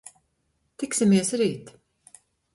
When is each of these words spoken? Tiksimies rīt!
Tiksimies 0.83 1.31
rīt! 1.43 1.71